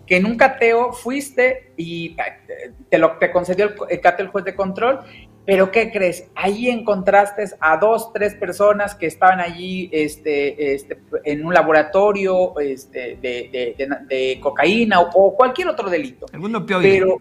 [0.09, 4.45] que en un cateo fuiste y eh, te lo te concedió el, cateo el juez
[4.45, 5.01] de control,
[5.45, 6.29] pero ¿qué crees?
[6.35, 13.17] Ahí encontraste a dos, tres personas que estaban allí este, este, en un laboratorio este,
[13.21, 16.27] de, cocaína o, cualquier otro delito.
[16.33, 17.19] Alguno Pero,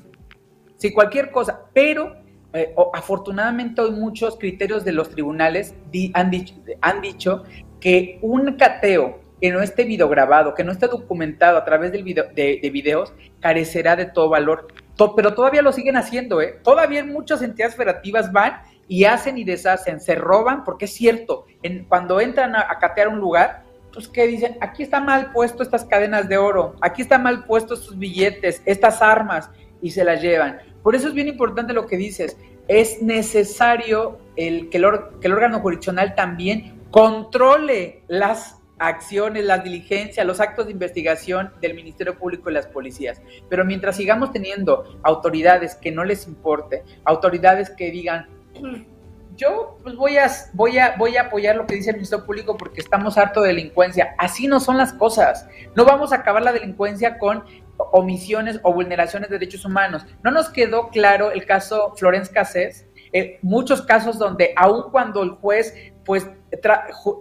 [0.77, 2.15] sí, cualquier cosa, pero
[2.57, 5.75] eh, afortunadamente hay muchos criterios de los tribunales
[6.13, 7.43] han, dicho, han dicho
[7.79, 12.25] que un cateo que no esté videograbado, que no esté documentado a través del video,
[12.33, 14.67] de, videos, carecerá de todo valor.
[15.15, 16.59] pero todavía lo siguen haciendo, ¿eh?
[16.63, 21.85] Todavía muchas entidades federativas van y hacen y deshacen, se roban, porque es cierto, en,
[21.85, 26.27] cuando entran a, catear un lugar, pues que dicen, aquí está mal puesto estas cadenas
[26.27, 29.49] de oro, aquí está mal puesto estos billetes, estas armas,
[29.81, 30.59] y se las llevan.
[30.87, 32.37] Por eso es bien importante lo que dices,
[32.69, 40.67] es necesario el, que, el, órgano jurisdiccional también controle las acciones, las diligencias, los actos
[40.67, 43.21] de investigación del Ministerio Público y las policías.
[43.49, 48.29] Pero mientras sigamos teniendo autoridades que no les importe, autoridades que digan,
[49.35, 52.55] yo pues voy a, voy, a, voy a apoyar lo que dice el Ministerio Público
[52.55, 54.15] porque estamos harto de delincuencia.
[54.17, 55.49] Así no son las cosas.
[55.75, 57.43] No vamos a acabar la delincuencia con
[57.91, 60.05] omisiones o vulneraciones de derechos humanos.
[60.23, 65.31] No nos quedó claro el caso Florence Cassés, eh, muchos casos donde aun cuando el
[65.31, 66.29] juez pues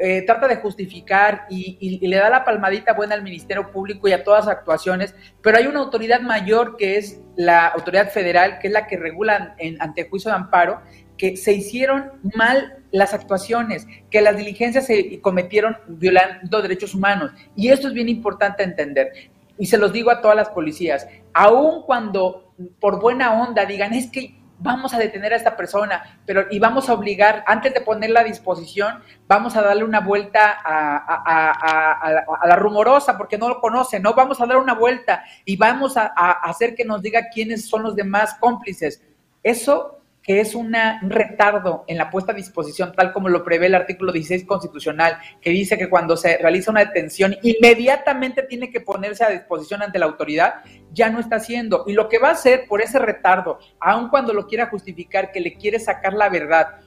[0.00, 4.22] eh, trata de justificar y, le da la palmadita buena al Ministerio Público y a
[4.22, 8.72] todas las actuaciones, pero hay una autoridad mayor que es la autoridad federal, que es
[8.72, 10.80] la que regula en, ante juicio de amparo,
[11.18, 17.32] que se hicieron mal las actuaciones, que las diligencias se cometieron violando derechos humanos.
[17.56, 19.12] Y esto es bien importante entender.
[19.58, 24.10] Y se los digo a todas las policías, aun cuando por buena onda digan, es
[24.10, 28.20] que vamos a detener a esta persona, pero y vamos a obligar, antes de ponerla
[28.20, 34.14] a disposición, vamos a darle una vuelta a, la rumorosa, porque no lo conoce, ¿no?
[34.14, 37.94] Vamos a dar una vuelta y vamos a, hacer que nos diga quiénes son los
[37.94, 39.02] demás cómplices.
[39.42, 43.76] Eso que es un retardo en la puesta a disposición, tal como lo prevé el
[43.76, 49.22] artículo 16 constitucional, que dice que cuando se realiza una detención, inmediatamente tiene que ponerse
[49.22, 50.54] a disposición ante la autoridad,
[50.92, 51.84] ya no está haciendo.
[51.86, 55.38] Y lo que va a hacer por ese retardo, aun cuando lo quiera justificar, que
[55.38, 56.80] le quiere sacar la verdad,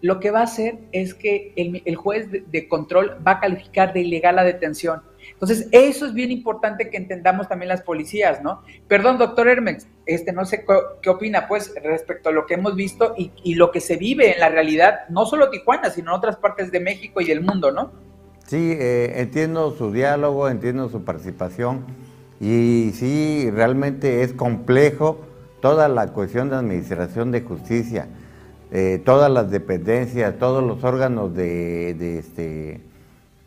[0.00, 4.00] lo que va a hacer es que el, juez de control va a calificar de
[4.00, 8.62] ilegal la detención entonces, eso es bien importante que entendamos también las policías, ¿no?
[8.88, 10.64] Perdón, doctor Hermes, este, no sé
[11.02, 14.40] qué, opina, pues, respecto a lo que hemos visto y, lo que se vive en
[14.40, 17.92] la realidad, no solo Tijuana, sino en otras partes de México y del mundo, ¿no?
[18.46, 21.84] Sí, eh, entiendo su diálogo, entiendo su participación
[22.40, 25.20] y sí, realmente es complejo
[25.60, 28.08] toda la cuestión de administración de justicia,
[28.70, 32.80] eh, todas las dependencias, todos los órganos de, de este,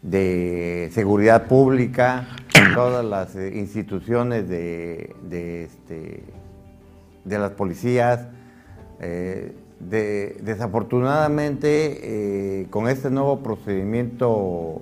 [0.02, 2.28] de seguridad pública,
[2.74, 6.24] todas las eh, instituciones de, de, este,
[7.26, 8.28] las policías.
[9.00, 14.80] Eh, desafortunadamente, eh, con este nuevo procedimiento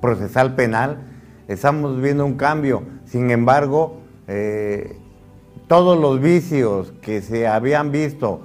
[0.00, 1.02] procesal penal,
[1.48, 2.84] estamos viendo un cambio.
[3.04, 3.98] Sin embargo,
[5.68, 8.40] todos los vicios que se habían visto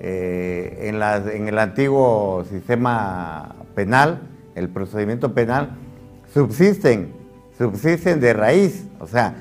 [0.00, 5.76] en el antiguo sistema penal, el procedimiento penal,
[6.32, 7.12] subsisten,
[7.56, 8.86] subsisten de raíz.
[8.98, 9.34] O sea,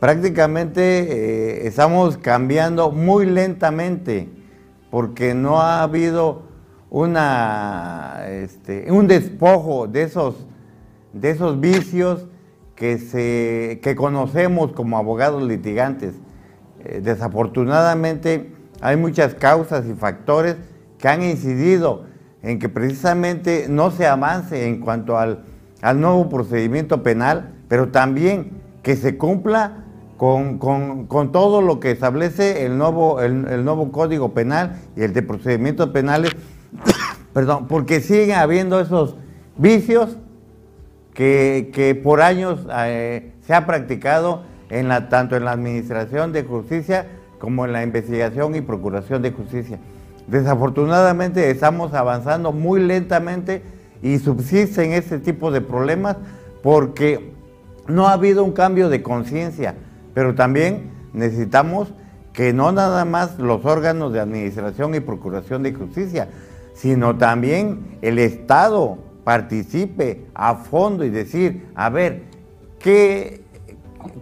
[0.00, 4.28] prácticamente eh, estamos cambiando muy lentamente
[4.90, 6.42] porque no ha habido
[6.90, 10.46] una, este, un despojo de esos,
[11.12, 12.26] de esos vicios
[12.74, 16.14] que, se, que conocemos como abogados litigantes.
[16.84, 20.56] Eh, desafortunadamente hay muchas causas y factores
[20.98, 22.04] que han incidido
[22.42, 25.44] en que precisamente no se avance en cuanto al,
[25.96, 28.50] nuevo procedimiento penal, pero también
[28.82, 29.84] que se cumpla
[30.16, 30.58] con,
[31.32, 36.32] todo lo que establece el nuevo, el, nuevo Código Penal y el de procedimientos penales,
[37.32, 39.16] perdón, porque siguen habiendo esos
[39.56, 40.16] vicios
[41.14, 47.06] que, por años eh, se ha practicado en la, tanto en la Administración de Justicia
[47.38, 49.78] como en la investigación y procuración de justicia.
[50.26, 53.62] Desafortunadamente estamos avanzando muy lentamente
[54.02, 56.16] y subsisten este tipo de problemas
[56.62, 57.32] porque
[57.86, 59.76] no ha habido un cambio de conciencia,
[60.14, 61.92] pero también necesitamos
[62.32, 66.28] que no nada más los órganos de administración y procuración de justicia,
[66.74, 72.24] sino también el Estado participe a fondo y decir, a ver,
[72.78, 73.42] ¿qué,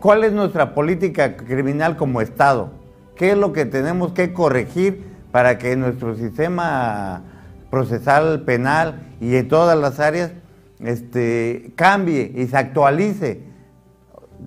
[0.01, 2.71] ¿cuál es nuestra política criminal como Estado?
[3.17, 7.25] ¿Qué es lo que tenemos que corregir para que nuestro sistema
[7.69, 10.31] procesal penal y en todas las áreas
[10.79, 13.43] este, cambie y se actualice?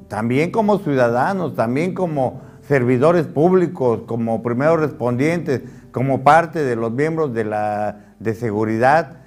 [0.07, 5.61] También como ciudadanos, también como servidores públicos, como primeros respondientes,
[5.91, 9.17] como parte de los miembros de la de seguridad,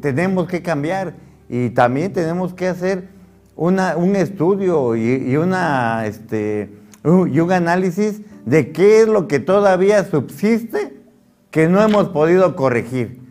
[0.00, 1.14] tenemos que cambiar
[1.48, 3.08] y también tenemos que hacer
[3.56, 6.70] una, un estudio y, una, este,
[7.04, 10.96] y un análisis de qué es lo que todavía subsiste
[11.50, 13.22] que no hemos podido corregir.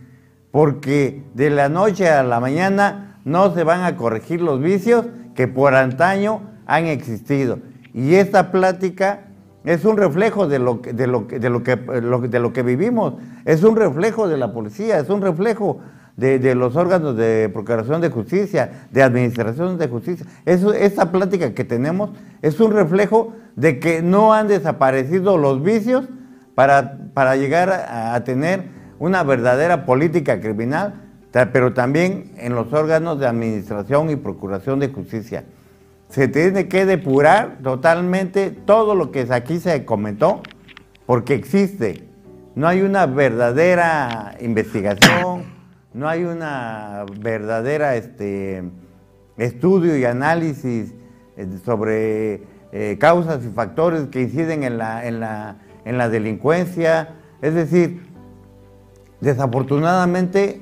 [0.52, 5.06] Porque de la noche a la mañana no se van a corregir los vicios
[5.36, 7.60] que por antaño han existido.
[7.94, 9.28] Y esta plática
[9.64, 13.14] es un reflejo de lo, de lo, de lo, que, de lo que vivimos,
[13.46, 15.80] es un reflejo de la policía, es un reflejo
[16.16, 20.26] de, los órganos de procuración de justicia, de administración de justicia.
[20.46, 22.12] Eso, esta plática que tenemos
[22.42, 26.06] es un reflejo de que no han desaparecido los vicios
[26.56, 28.66] para, para llegar a, tener
[29.00, 31.02] una verdadera política criminal,
[31.52, 35.46] pero también en los órganos de administración y procuración de justicia.
[36.10, 40.44] Se tiene que depurar totalmente todo lo que aquí se comentó,
[41.08, 42.08] porque existe.
[42.54, 45.53] No hay una verdadera investigación,
[45.94, 48.64] no hay una verdadera este,
[49.38, 50.94] estudio y análisis
[51.38, 57.10] eh, sobre eh, causas y factores que inciden en la, en, la, en la delincuencia.
[57.42, 58.06] Es decir,
[59.22, 60.62] desafortunadamente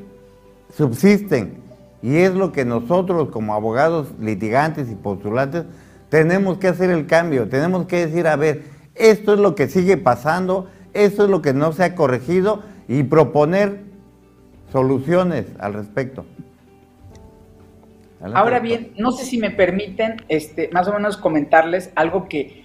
[0.76, 1.62] subsisten
[2.02, 5.66] y es lo que nosotros como abogados litigantes y postulantes
[6.10, 8.64] tenemos que hacer el cambio, tenemos que decir, a ver,
[8.96, 13.04] esto es lo que sigue pasando, esto es lo que no se ha corregido y
[13.04, 13.91] proponer
[14.72, 16.26] soluciones al respecto.
[18.34, 22.62] Ahora bien, no sé si me permiten este, más o menos comentarles algo que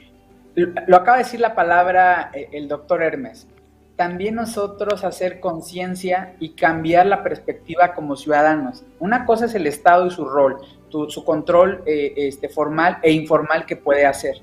[0.54, 3.48] lo acaba de decir la palabra eh, el doctor Hermes.
[3.96, 8.84] También nosotros hacer conciencia y cambiar la perspectiva como ciudadanos.
[8.98, 10.58] Una cosa es el Estado y su rol,
[10.90, 14.36] su control eh, este, formal e informal que puede hacer.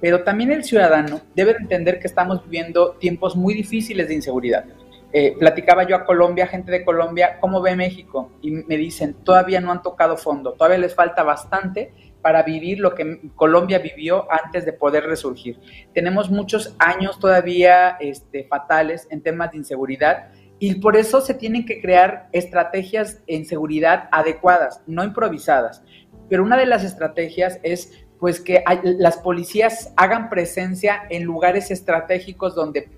[0.00, 4.64] Pero también el ciudadano debe entender que estamos viviendo tiempos muy difíciles de inseguridad
[5.12, 8.32] eh, platicaba yo a Colombia, gente de Colombia, ¿cómo ve México?
[8.42, 12.94] Y me dicen, todavía no han tocado fondo, todavía les falta bastante para vivir lo
[12.94, 15.58] que Colombia vivió antes de poder resurgir.
[15.94, 20.28] Tenemos muchos años todavía este, fatales en temas de inseguridad
[20.58, 25.82] y por eso se tienen que crear estrategias en seguridad adecuadas, no improvisadas.
[26.28, 32.54] Pero una de las estrategias es pues que las policías hagan presencia en lugares estratégicos
[32.54, 32.90] donde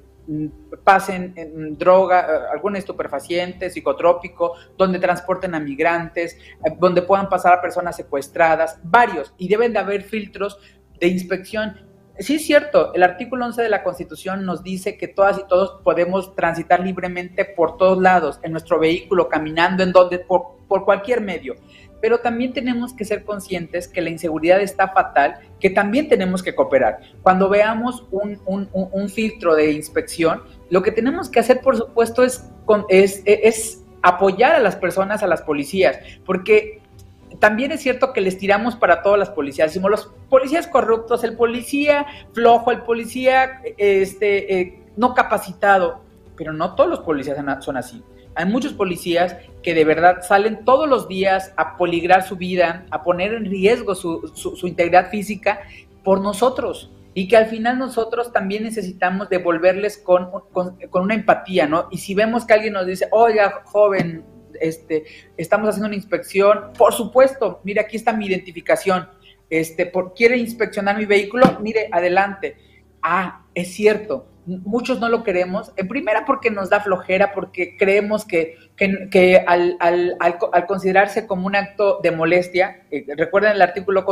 [0.85, 7.55] pasen en droga, eh, algún estupefaciente, psicotrópico, donde transporten a migrantes, eh, donde puedan pasar
[7.55, 10.59] a personas secuestradas, varios, y deben de haber filtros
[10.99, 11.89] de inspección.
[12.19, 15.81] Sí es cierto, el artículo 11 de la Constitución nos dice que todas y todos
[15.83, 21.57] podemos transitar libremente por todos lados, en nuestro vehículo, caminando, en donde, por cualquier medio
[22.01, 26.55] pero también tenemos que ser conscientes que la inseguridad está fatal, que también tenemos que
[26.55, 27.01] cooperar.
[27.23, 32.43] Cuando veamos un, filtro de inspección, lo que tenemos que hacer, por supuesto, es,
[32.89, 36.81] es, apoyar a las personas, a las policías, porque
[37.39, 39.69] también es cierto que les tiramos para todas las policías.
[39.71, 46.03] Decimos los policías corruptos, el policía flojo, el policía este, eh, no capacitado,
[46.37, 48.03] pero no todos los policías son así.
[48.35, 53.03] Hay muchos policías que de verdad salen todos los días a poligrar su vida, a
[53.03, 55.61] poner en riesgo su, su, integridad física
[56.05, 61.67] por nosotros y que al final nosotros también necesitamos devolverles con, con, con, una empatía,
[61.67, 61.89] ¿no?
[61.91, 64.25] Y si vemos que alguien nos dice, oiga, joven,
[64.61, 65.05] este,
[65.37, 69.09] estamos haciendo una inspección, por supuesto, mire, aquí está mi identificación,
[69.49, 72.57] este, por, quiere inspeccionar mi vehículo, mire, adelante.
[73.03, 78.25] Ah, es cierto, muchos no lo queremos, en primera porque nos da flojera, porque creemos
[78.25, 84.05] que, que, al, al, al, considerarse como un acto de molestia, eh, recuerden el artículo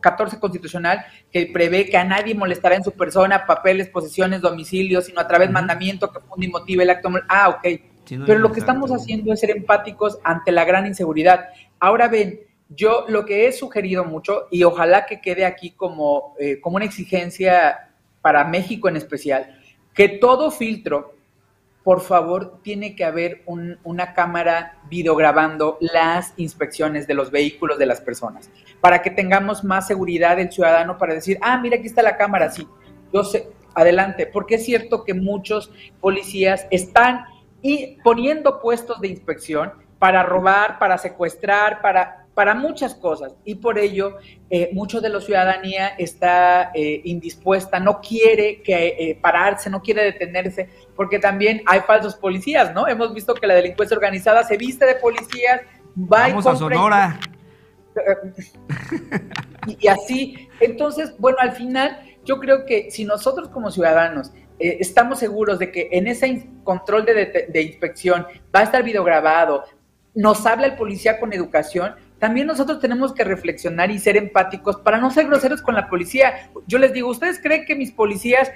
[0.00, 5.20] 14 constitucional que prevé que a nadie molestará en su persona, papeles, posesiones, domicilios, sino
[5.20, 7.10] a través de mandamiento que funde y motive el acto.
[7.28, 7.80] Ah, ok.
[8.26, 11.48] Pero lo que estamos haciendo es ser empáticos ante la gran inseguridad.
[11.78, 12.40] Ahora ven,
[12.70, 16.86] yo lo que he sugerido mucho, y ojalá que quede aquí como, eh, como una
[16.86, 17.90] exigencia
[18.20, 19.57] para México en especial,
[19.98, 21.16] que todo filtro,
[21.82, 23.42] por favor, tiene que haber
[23.82, 28.48] una cámara videograbando las inspecciones de los vehículos de las personas,
[28.80, 32.48] para que tengamos más seguridad del ciudadano para decir, ah, mira, aquí está la cámara,
[32.48, 32.64] sí,
[33.12, 37.24] yo sé, adelante, porque es cierto que muchos policías están
[38.04, 44.18] poniendo puestos de inspección para robar, para secuestrar, para para muchas cosas y por ello
[44.48, 50.04] eh, mucho de la ciudadanía está eh, indispuesta, no quiere que, eh, pararse, no quiere
[50.04, 52.86] detenerse, porque también hay falsos policías, ¿no?
[52.86, 55.62] Hemos visto que la delincuencia organizada se viste de policías,
[55.96, 57.18] va Vamos a Sonora.
[59.66, 64.30] Y, y, así, entonces, bueno, al final yo creo que si nosotros como ciudadanos
[64.60, 69.64] estamos seguros de que en ese control de, de inspección va a estar videograbado,
[70.14, 74.98] nos habla el policía con educación, también nosotros tenemos que reflexionar y ser empáticos para
[74.98, 76.50] no ser groseros con la policía.
[76.66, 78.50] Yo les digo, ¿ustedes creen que mis policías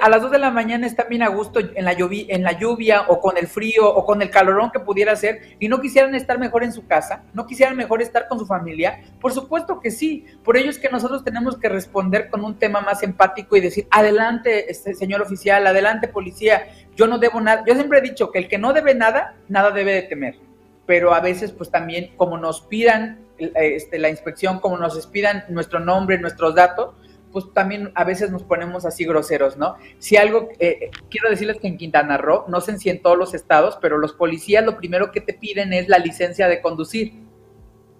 [0.00, 2.58] a las 2 de la mañana están bien a gusto en la, lluvia, en la
[2.58, 6.14] lluvia o con el frío o con el calorón que pudiera ser y no quisieran
[6.14, 9.00] estar mejor en su casa, no quisieran mejor estar con su familia?
[9.20, 10.26] Por supuesto que sí.
[10.42, 13.86] Por ello es que nosotros tenemos que responder con un tema más empático y decir,
[13.90, 17.62] adelante, este, señor oficial, adelante, policía, yo no debo nada.
[17.66, 20.45] Yo siempre he dicho que el que no debe nada, nada debe de temer
[20.86, 25.44] pero a veces pues también como nos pidan eh, este, la inspección, como nos pidan
[25.48, 26.94] nuestro nombre, nuestros datos,
[27.32, 29.76] pues también a veces nos ponemos así groseros, ¿no?
[29.98, 33.34] Si algo, eh, quiero decirles que en Quintana Roo, no sé si en todos los
[33.34, 37.12] estados, pero los policías lo primero que te piden es la licencia de conducir.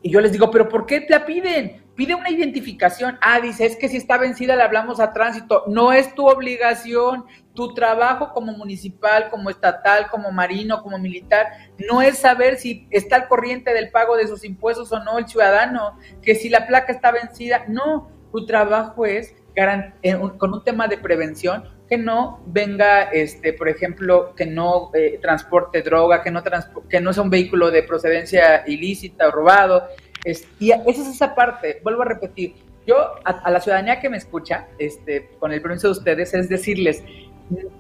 [0.01, 1.83] Y yo les digo, pero ¿por qué te la piden?
[1.97, 3.19] Pide una identificación.
[3.21, 5.65] Ah, dice, es que si está vencida le hablamos a tránsito.
[5.67, 7.25] No es tu obligación.
[7.57, 11.49] Tu trabajo como municipal, como estatal, como marino, como militar,
[11.91, 15.27] no es saber si está al corriente del pago de sus impuestos o no el
[15.27, 17.65] ciudadano, que si la placa está vencida.
[17.67, 19.35] No, tu trabajo es
[20.39, 25.83] con un tema de prevención que no venga, este, por ejemplo, que no eh, transporte
[25.83, 26.43] droga, que no,
[26.89, 29.89] que no sea un vehículo de procedencia ilícita o robado.
[30.59, 32.55] y esa es esa parte, vuelvo a repetir,
[32.87, 37.03] yo a, la ciudadanía que me escucha, este, con el permiso de ustedes, es decirles,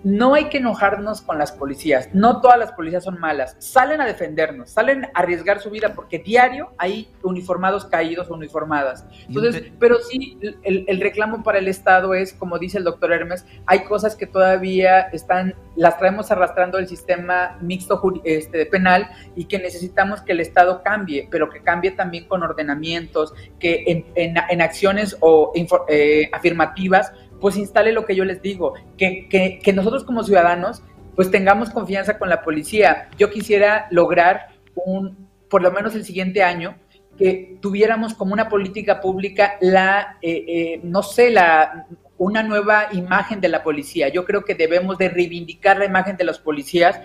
[0.05, 2.09] no hay que enojarnos con las policías.
[2.12, 3.57] No todas las policías son malas.
[3.59, 9.05] Salen a defendernos, salen a arriesgar su vida porque diario hay uniformados caídos o uniformadas.
[9.29, 13.81] Entonces, pero sí, el, reclamo para el Estado es, como dice el doctor Hermes, hay
[13.85, 20.21] cosas que todavía están, las traemos arrastrando el sistema mixto este, penal y que necesitamos
[20.23, 25.53] que el Estado cambie, pero que cambie también con ordenamientos, que en, acciones o
[25.89, 27.12] eh, afirmativas
[27.47, 30.82] pues instale lo que yo les digo, que, que, nosotros como ciudadanos
[31.14, 33.09] pues tengamos confianza con la policía.
[33.18, 36.74] Yo quisiera lograr un, por lo menos el siguiente año,
[37.16, 41.86] que tuviéramos como una política pública la, eh, eh, no sé, la,
[42.18, 44.09] una nueva imagen de la policía.
[44.09, 46.99] Yo creo que debemos de reivindicar la imagen de los policías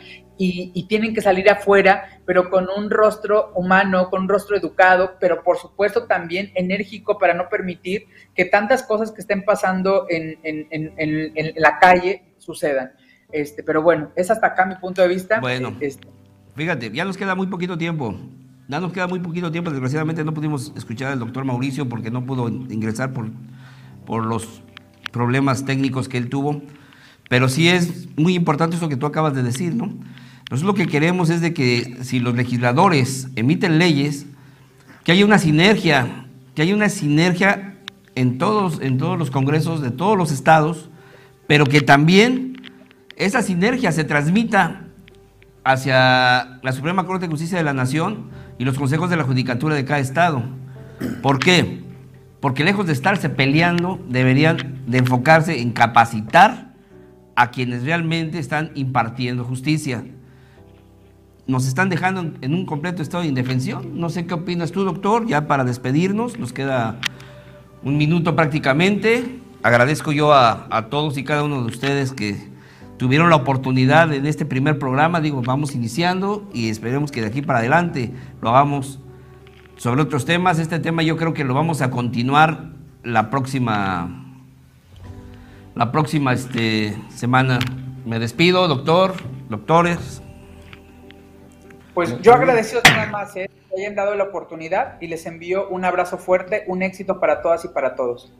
[0.43, 5.43] y, tienen que salir afuera, pero con un rostro humano, con un rostro educado, pero
[5.43, 11.77] por supuesto también enérgico para no permitir que tantas cosas que estén pasando en, la
[11.77, 12.91] calle sucedan.
[13.31, 15.39] Este, pero bueno, es hasta acá mi punto de vista.
[15.39, 16.07] Bueno, este,
[16.55, 18.15] fíjate, ya nos queda muy poquito tiempo.
[18.67, 19.69] Ya nos queda muy poquito tiempo.
[19.69, 23.29] Desgraciadamente no pudimos escuchar al doctor Mauricio porque no pudo ingresar por,
[24.05, 24.63] por los
[25.11, 26.61] problemas técnicos que él tuvo.
[27.29, 29.93] Pero sí es muy importante eso que tú acabas de decir, ¿no?
[30.51, 34.25] Nosotros lo que queremos es de que si los legisladores emiten leyes,
[35.05, 37.77] que haya una sinergia, que haya una sinergia
[38.15, 40.89] en todos, en todos los congresos de todos los estados,
[41.47, 42.61] pero que también
[43.15, 44.87] esa sinergia se transmita
[45.63, 48.25] hacia la Suprema Corte de Justicia de la Nación
[48.59, 50.43] y los consejos de la judicatura de cada estado.
[51.21, 51.81] ¿Por qué?
[52.41, 56.73] Porque lejos de estarse peleando, deberían de enfocarse en capacitar
[57.37, 60.03] a quienes realmente están impartiendo justicia
[61.47, 63.99] nos están dejando en un completo estado de indefensión.
[63.99, 66.99] No sé qué opinas tú, doctor, ya para despedirnos, nos queda
[67.83, 69.39] un minuto prácticamente.
[69.63, 72.49] Agradezco yo a, todos y cada uno de ustedes que
[72.97, 75.21] tuvieron la oportunidad en este primer programa.
[75.21, 78.11] Digo, vamos iniciando y esperemos que de aquí para adelante
[78.41, 78.99] lo hagamos
[79.77, 80.59] sobre otros temas.
[80.59, 82.71] Este tema yo creo que lo vamos a continuar
[83.03, 84.25] la próxima,
[85.75, 87.59] la próxima este, semana.
[88.05, 89.13] Me despido, doctor,
[89.49, 90.21] doctores.
[91.93, 93.49] Pues yo agradecido nada más, ¿eh?
[93.69, 97.63] que hayan dado la oportunidad y les envío un abrazo fuerte, un éxito para todas
[97.65, 98.33] y para todos.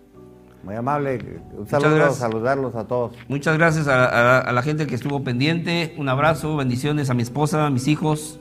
[0.64, 1.18] Muy amable.
[1.52, 2.18] Un Muchas saludo, gracias.
[2.20, 3.14] saludarlos a todos.
[3.28, 5.96] Muchas gracias a, a- a la gente que estuvo pendiente.
[5.98, 8.40] Un abrazo, bendiciones a mi esposa, a mis hijos.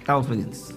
[0.00, 0.74] Estamos pendientes.